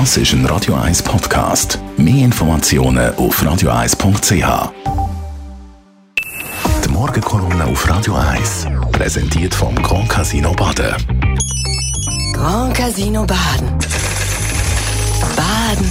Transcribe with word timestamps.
Das 0.00 0.16
ist 0.16 0.32
ein 0.32 0.44
Radio 0.46 0.74
1 0.74 1.04
Podcast. 1.04 1.78
Mehr 1.96 2.24
Informationen 2.24 3.14
auf 3.14 3.40
radio1.ch. 3.40 4.72
Die 6.84 6.88
Morgenkolumne 6.88 7.64
auf 7.64 7.88
Radio 7.88 8.16
1 8.16 8.66
präsentiert 8.90 9.54
vom 9.54 9.72
Grand 9.76 10.08
Casino 10.08 10.52
Baden. 10.52 10.96
Grand 12.32 12.74
Casino 12.74 13.24
Baden. 13.24 13.68
Baden 15.36 15.86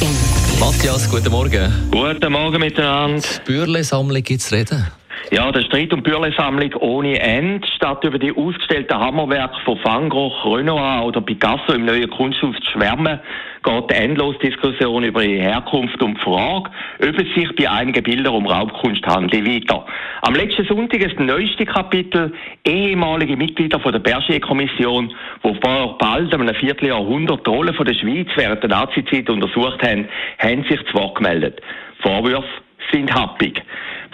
im 0.00 0.58
Matthias, 0.58 1.06
guten 1.10 1.30
Morgen. 1.30 1.90
Guten 1.90 2.32
Morgen 2.32 2.58
miteinander. 2.58 3.22
Bürle-Sammlung 3.44 4.22
gibt's 4.22 4.50
reden. 4.50 4.86
Ja, 5.32 5.50
der 5.50 5.62
Streit 5.62 5.92
um 5.92 6.04
Bürle-Sammlung 6.04 6.72
ohne 6.78 7.18
Ende. 7.18 7.66
Statt 7.74 8.04
über 8.04 8.16
die 8.16 8.30
ausgestellten 8.30 8.96
Hammerwerke 8.96 9.56
von 9.64 9.76
Van 9.82 10.08
Gogh, 10.08 10.54
Renoir 10.54 11.04
oder 11.04 11.20
Picasso 11.20 11.72
im 11.72 11.84
neuen 11.84 12.08
Kunsthaus 12.10 12.54
zu 12.64 12.70
schwärmen, 12.70 13.18
geht 13.64 13.90
die 13.90 13.94
endlose 13.94 14.38
Diskussion 14.38 15.02
über 15.02 15.22
die 15.22 15.40
Herkunft 15.40 16.00
und 16.00 16.14
die 16.14 16.20
Frage, 16.20 16.70
ob 17.00 17.18
es 17.18 17.34
sich 17.34 17.48
bei 17.56 17.68
einigen 17.68 18.04
Bildern 18.04 18.34
um 18.34 18.46
Raubkunst 18.46 19.04
handelt, 19.04 19.44
weiter. 19.44 19.84
Am 20.22 20.34
letzten 20.36 20.64
Sonntag 20.64 21.00
ist 21.00 21.18
das 21.18 21.26
neueste 21.26 21.66
Kapitel. 21.66 22.32
Ehemalige 22.64 23.36
Mitglieder 23.36 23.80
von 23.80 23.92
der 23.92 23.98
Berger-Kommission, 23.98 25.12
die 25.42 25.54
vor 25.60 25.98
bald 25.98 26.32
einem 26.32 26.54
Vierteljahrhundert 26.54 27.44
die 27.44 27.50
Rolle 27.50 27.72
der 27.72 27.94
Schweiz 27.94 28.28
während 28.36 28.62
der 28.62 28.70
Nazizeit 28.70 29.28
untersucht 29.28 29.82
haben, 29.82 30.06
haben 30.38 30.62
sich 30.70 30.80
zu 30.86 30.94
Wort 30.94 31.16
gemeldet. 31.16 31.60
Vorwürfe 32.00 32.46
sind 32.92 33.12
happig. 33.12 33.60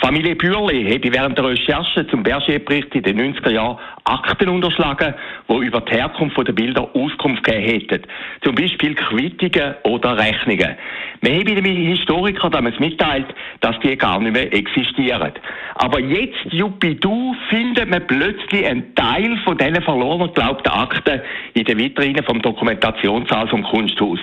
Familie 0.02 0.34
Bürli 0.34 0.92
habe 0.92 1.14
während 1.14 1.38
der 1.38 1.44
Recherche 1.44 2.04
zum 2.08 2.24
Berger-Bericht 2.24 2.92
in 2.92 3.04
den 3.04 3.36
90er 3.36 3.50
Jahren 3.50 3.78
Akten 4.02 4.48
unterschlagen, 4.48 5.14
die 5.48 5.64
über 5.64 5.80
die 5.80 5.92
Herkunft 5.92 6.36
der 6.36 6.52
Bilder 6.52 6.90
Auskunft 6.92 7.44
gegeben 7.44 7.64
hätten. 7.64 8.02
Zum 8.42 8.56
Beispiel 8.56 8.96
Quittungen 8.96 9.76
oder 9.84 10.18
Rechnungen. 10.18 10.74
Wir 11.20 11.34
haben 11.34 11.44
den 11.44 11.64
Historiker 11.64 12.50
damals 12.50 12.80
mitteilt, 12.80 13.26
dass 13.60 13.78
die 13.78 13.96
gar 13.96 14.18
nicht 14.18 14.32
mehr 14.32 14.52
existieren. 14.52 15.34
Aber 15.76 16.00
jetzt, 16.00 16.46
Juppidou, 16.50 17.36
findet 17.48 17.88
man 17.88 18.04
plötzlich 18.04 18.66
einen 18.66 18.92
Teil 18.96 19.38
von 19.44 19.56
diesen 19.56 19.82
verloren 19.82 20.32
geglaubten 20.34 20.72
Akten 20.72 21.20
in 21.54 21.62
den 21.62 21.78
Vitrinen 21.78 22.24
vom 22.24 22.42
Dokumentationssaal 22.42 23.46
vom 23.46 23.62
Kunsthaus. 23.62 24.18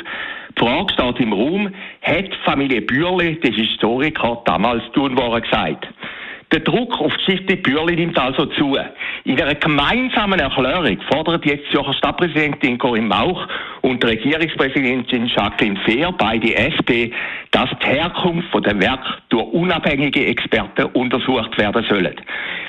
Die 0.59 0.65
Frage 0.65 0.93
steht 0.93 1.19
im 1.21 1.31
Raum, 1.31 1.69
hat 2.02 2.35
Familie 2.43 2.81
Bürle, 2.81 3.35
der 3.35 3.52
Historiker, 3.52 4.41
damals 4.45 4.83
tun 4.91 5.17
worden 5.17 5.41
gesagt? 5.41 5.88
Der 6.51 6.59
Druck 6.61 6.99
auf 6.99 7.13
die 7.16 7.23
Stiftung 7.38 7.61
Bürli 7.61 7.95
nimmt 7.95 8.17
also 8.17 8.45
zu. 8.47 8.75
In 9.23 9.39
einer 9.39 9.55
gemeinsamen 9.55 10.39
Erklärung 10.39 10.99
fordert 11.09 11.45
jetzt 11.45 11.71
Zürcher 11.71 11.93
Stadtpräsidentin 11.93 12.77
Corinne 12.77 13.07
Mauch 13.07 13.47
und 13.81 14.03
Regierungspräsidentin 14.03 15.27
Jacqueline 15.27 15.79
Fehr, 15.85 16.11
beide 16.11 16.53
SP, 16.57 17.13
dass 17.51 17.69
die 17.81 17.88
Herkunft 17.88 18.49
von 18.49 18.63
dem 18.63 18.81
Werk 18.81 19.21
durch 19.29 19.45
unabhängige 19.53 20.25
Experten 20.25 20.85
untersucht 20.94 21.57
werden 21.57 21.85
sollen. 21.88 22.16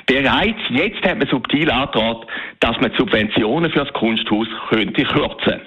Bereits 0.05 0.61
jetzt 0.69 1.03
hat 1.03 1.17
man 1.17 1.27
subtil 1.27 1.69
angedroht, 1.69 2.27
dass 2.59 2.79
man 2.79 2.91
Subventionen 2.97 3.69
für 3.71 3.79
das 3.79 3.93
Kunsthaus 3.93 4.47
könnte 4.69 5.03
kürzen. 5.03 5.61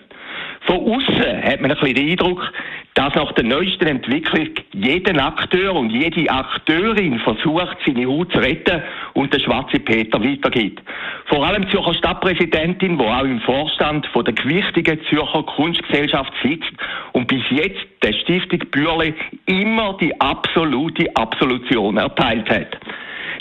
Von 0.67 0.77
außen 0.77 1.43
hat 1.43 1.61
man 1.61 1.70
ein 1.70 1.79
bisschen 1.79 1.95
den 1.95 2.11
Eindruck, 2.11 2.53
dass 2.95 3.15
nach 3.15 3.33
der 3.33 3.45
neuesten 3.45 3.87
Entwicklung 3.87 4.48
jeder 4.73 5.27
Akteur 5.27 5.75
und 5.75 5.91
jede 5.91 6.31
Akteurin 6.31 7.19
versucht, 7.19 7.77
seine 7.84 8.06
Haut 8.06 8.33
zu 8.33 8.39
retten 8.39 8.83
und 9.15 9.33
den 9.33 9.41
schwarzen 9.41 9.84
Peter 9.84 10.23
weitergibt. 10.23 10.83
Vor 11.27 11.45
allem 11.45 11.65
die 11.67 11.71
Zürcher 11.71 11.95
Stadtpräsidentin, 11.95 12.97
die 12.97 13.05
auch 13.05 13.25
im 13.25 13.41
Vorstand 13.41 14.06
von 14.06 14.25
der 14.25 14.34
gewichtigen 14.34 14.98
Zürcher 15.11 15.43
Kunstgesellschaft 15.43 16.33
sitzt 16.43 16.73
und 17.12 17.27
bis 17.27 17.43
jetzt 17.51 17.84
der 18.03 18.12
Stiftung 18.12 18.61
Bürle 18.71 19.15
immer 19.47 19.97
die 20.01 20.19
absolute 20.21 21.09
Absolution 21.15 21.97
erteilt 21.97 22.49
hat 22.49 22.78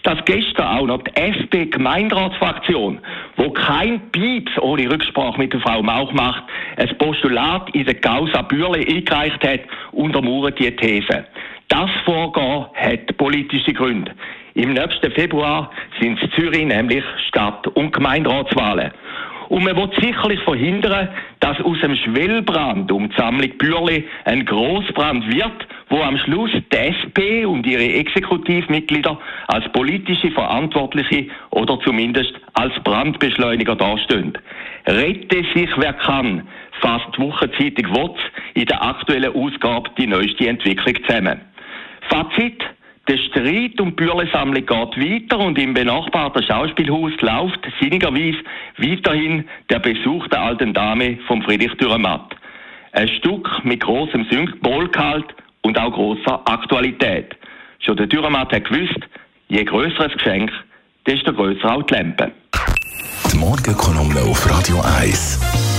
dass 0.04 0.24
gestern 0.26 0.68
auch 0.68 0.86
noch 0.86 1.02
die 1.04 1.16
SP-Gemeinderatsfraktion, 1.16 3.00
wo 3.38 3.50
kein 3.52 4.12
Pieps 4.12 4.52
ohne 4.60 4.90
Rücksprache 4.92 5.40
mit 5.40 5.54
der 5.54 5.62
Frau 5.62 5.82
Mauch 5.82 6.12
macht, 6.12 6.44
ein 6.78 6.98
Postulat 6.98 7.70
in 7.74 7.86
der 7.86 7.96
Causa 7.96 8.42
Bürle 8.44 8.86
eingereicht 8.86 9.44
hat, 9.48 9.62
untermauert 9.92 10.60
die 10.60 10.76
These. 10.76 11.26
Das 11.70 11.90
Vorgehen 12.06 12.66
hat 12.76 13.18
politische 13.18 13.74
Gründe. 13.74 14.12
Im 14.56 14.74
nächsten 14.74 15.12
Februar 15.12 15.72
sind 16.00 16.22
es 16.22 16.30
Zürich 16.32 16.66
nämlich 16.66 17.04
Stadt- 17.28 17.68
und 17.70 17.94
Gemeinderatswahlen. 17.94 18.92
Und 19.50 19.64
man 19.64 19.76
wird 19.76 19.96
sicherlich 20.02 20.40
verhindern, 20.42 21.10
dass 21.40 21.60
aus 21.62 21.80
dem 21.82 21.96
Schwellbrand 21.96 22.92
um 22.92 23.10
die 23.10 23.16
Sammlung 23.16 23.50
Bürle 23.58 24.04
ein 24.26 24.46
Großbrand 24.46 25.34
wird, 25.34 25.68
wo 25.94 26.02
am 26.02 26.18
Schluss 26.18 26.50
die 26.72 26.76
SP 26.90 27.46
und 27.46 27.68
ihre 27.68 27.88
Exekutivmitglieder 27.88 29.16
als 29.48 29.72
politische 29.74 30.32
Verantwortliche 30.32 31.28
oder 31.52 31.80
zumindest 31.82 32.34
als 32.54 32.74
Brandbeschleuniger 32.84 33.76
dastehen. 33.76 34.36
Rette 34.88 35.44
sich 35.54 35.70
wer 35.78 35.94
kann, 35.94 36.48
fasst 36.82 37.10
die 37.16 37.22
Wochenzeitung 37.22 37.96
WOTS 37.96 38.20
in 38.56 38.66
der 38.66 38.82
aktuellen 38.82 39.36
Ausgabe 39.36 39.92
die 39.96 40.08
neueste 40.08 40.48
Entwicklung 40.48 40.96
zusammen. 41.06 41.42
Fazit, 42.10 42.64
der 43.08 43.18
Streit 43.18 43.80
um 43.80 43.90
die 43.90 44.04
Bürle-Sammlung 44.04 44.66
geht 44.66 44.98
weiter 44.98 45.38
und 45.38 45.60
im 45.60 45.76
benachbarten 45.76 46.42
Schauspielhaus 46.42 47.12
läuft 47.22 47.60
sinnigerweise 47.80 48.40
weiterhin 48.78 49.48
der 49.70 49.78
Besuch 49.78 50.28
der 50.30 50.42
alten 50.42 50.74
Dame 50.74 51.20
vom 51.28 51.44
Friedrich 51.44 51.74
Dürrematt. 51.76 52.36
Ein 52.94 53.10
Stück 53.10 53.48
mit 53.64 53.82
großem 53.82 54.26
Symbolgehalt 54.32 55.36
und 55.64 55.78
auch 55.78 55.92
großer 55.92 56.42
Aktualität. 56.46 57.36
Schon 57.80 57.98
der 57.98 58.08
Dürrematt 58.08 58.54
hat 58.54 58.66
gewusst, 58.66 59.00
je 59.48 59.64
größeres 59.64 60.14
Geschenk, 60.14 60.52
desto 61.08 61.34
größer 61.34 61.74
auch 61.74 61.84
die 61.84 61.96
Lampe. 61.96 62.32
Die 63.32 63.38
Morgenkolumne 63.38 64.22
auf 64.22 64.50
Radio 64.50 64.82
1. 65.00 65.73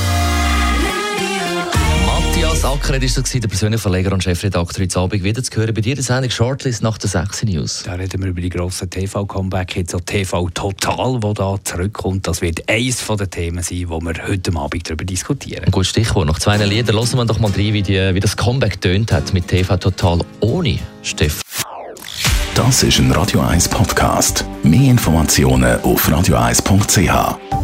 Matthias 2.65 2.79
Ackeret 2.81 3.03
war 3.03 3.27
so 3.27 3.39
der 3.39 3.49
persönliche 3.49 3.83
Verleger 3.83 4.13
und 4.13 4.25
Chefredakteur 4.25 4.85
heute 4.85 4.99
Abend. 4.99 5.23
Wieder 5.23 5.43
zu 5.43 5.55
hören 5.55 5.75
bei 5.75 5.83
dir, 5.83 5.97
das 5.97 6.07
Sendung 6.07 6.31
Shortlist 6.31 6.83
nach 6.83 6.97
der 6.97 7.11
6 7.11 7.43
News. 7.43 7.83
Da 7.85 7.93
reden 7.93 8.23
wir 8.23 8.31
über 8.31 8.41
die 8.41 8.49
grossen 8.49 8.89
TV-Comeback, 8.89 9.77
jetzt 9.77 9.95
auch 9.95 10.01
TV 10.01 10.49
Total, 10.49 11.23
wo 11.23 11.35
da 11.35 11.59
zurückkommt. 11.63 12.27
Das 12.27 12.41
wird 12.41 12.67
eines 12.67 13.07
der 13.07 13.29
Themen 13.29 13.63
sein, 13.63 13.77
die 13.77 13.91
wir 13.91 14.27
heute 14.27 14.57
Abend 14.57 14.89
darüber 14.89 15.05
diskutieren. 15.05 15.65
Ein 15.65 15.73
gutes 15.73 15.91
Stichwort. 15.91 16.27
Nach 16.27 16.39
zwei 16.39 16.57
Liedern 16.57 16.97
hören 16.97 17.19
wir 17.19 17.27
doch 17.27 17.39
mal 17.39 17.51
rein, 17.51 17.75
wie, 17.75 17.83
die, 17.83 18.15
wie 18.15 18.21
das 18.21 18.35
Comeback 18.35 18.81
tönt 18.81 19.13
hat 19.13 19.35
mit 19.35 19.47
TV 19.47 19.77
Total 19.77 20.21
ohne 20.41 20.79
Steff. 21.03 21.43
Das 22.55 22.83
ist 22.83 22.99
ein 22.99 23.13
Radio 23.13 23.41
1 23.41 23.69
Podcast. 23.69 24.47
Mehr 24.63 24.91
Informationen 24.91 25.79
auf 25.83 26.09
radio1.ch. 26.09 27.64